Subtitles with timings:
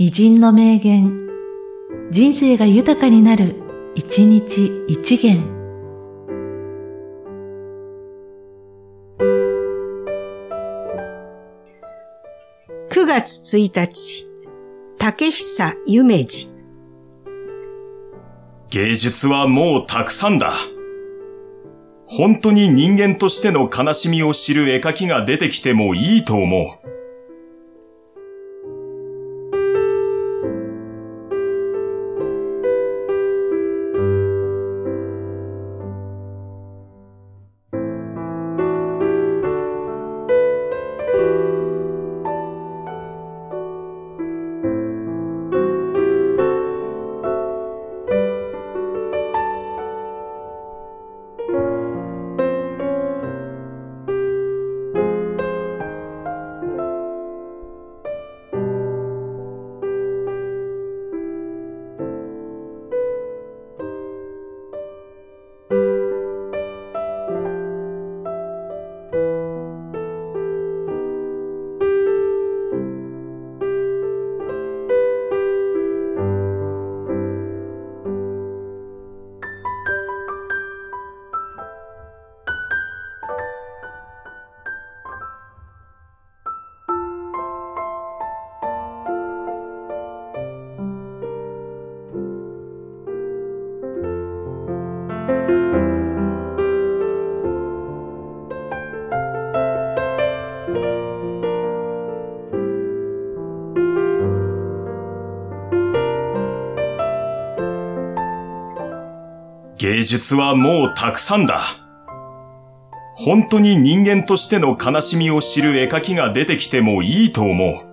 [0.00, 1.28] 偉人の名言、
[2.12, 3.56] 人生が豊かになる、
[3.96, 5.42] 一日一元。
[12.90, 14.28] 9月1日、
[15.00, 16.54] 竹久夢二。
[18.70, 20.52] 芸術はもうたくさんだ。
[22.06, 26.77] 本当に人間としての悲しみを知る絵描きが出てきてもいいと思う。
[109.78, 111.60] 芸術はもうたくさんだ。
[113.14, 117.88] 本当に人間としての悲しみを知る絵描きが出てきてもいいと思う。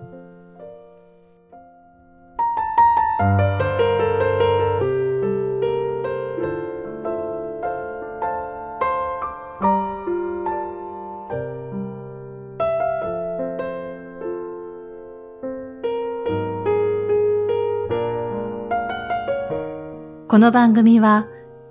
[20.28, 21.28] この番組は、